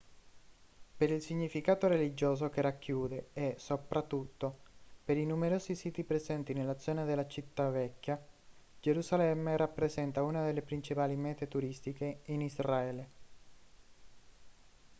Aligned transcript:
per 0.97 1.11
il 1.11 1.21
significato 1.21 1.85
religioso 1.87 2.49
che 2.49 2.61
racchiude 2.61 3.27
e 3.33 3.53
soprattutto 3.59 4.61
per 5.05 5.15
i 5.15 5.27
numerosi 5.27 5.75
siti 5.75 6.03
presenti 6.03 6.53
nella 6.53 6.79
zona 6.79 7.05
della 7.05 7.27
città 7.27 7.69
vecchia 7.69 8.19
gerusalemme 8.81 9.55
rappresenta 9.55 10.23
una 10.23 10.43
delle 10.43 10.63
principali 10.63 11.15
mete 11.15 11.47
turistiche 11.47 12.21
in 12.25 12.41
israele 12.41 13.09